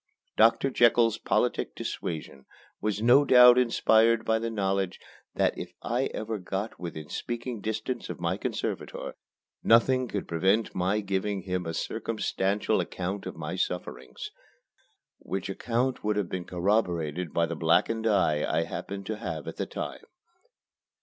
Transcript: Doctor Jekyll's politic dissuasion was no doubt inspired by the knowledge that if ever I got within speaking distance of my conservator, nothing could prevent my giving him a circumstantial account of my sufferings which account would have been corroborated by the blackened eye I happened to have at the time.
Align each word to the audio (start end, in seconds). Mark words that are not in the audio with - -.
Doctor 0.35 0.71
Jekyll's 0.71 1.19
politic 1.19 1.75
dissuasion 1.75 2.47
was 2.81 3.03
no 3.03 3.23
doubt 3.23 3.59
inspired 3.59 4.25
by 4.25 4.39
the 4.39 4.49
knowledge 4.49 4.99
that 5.35 5.55
if 5.55 5.73
ever 5.85 6.35
I 6.37 6.39
got 6.39 6.79
within 6.79 7.07
speaking 7.07 7.61
distance 7.61 8.09
of 8.09 8.19
my 8.19 8.35
conservator, 8.35 9.13
nothing 9.63 10.07
could 10.07 10.27
prevent 10.27 10.73
my 10.73 11.01
giving 11.01 11.41
him 11.43 11.67
a 11.67 11.75
circumstantial 11.75 12.79
account 12.79 13.27
of 13.27 13.35
my 13.35 13.55
sufferings 13.55 14.31
which 15.19 15.49
account 15.51 16.03
would 16.03 16.15
have 16.15 16.29
been 16.29 16.45
corroborated 16.45 17.31
by 17.31 17.45
the 17.45 17.55
blackened 17.55 18.07
eye 18.07 18.43
I 18.43 18.63
happened 18.63 19.05
to 19.05 19.17
have 19.17 19.47
at 19.47 19.57
the 19.57 19.67
time. 19.67 20.01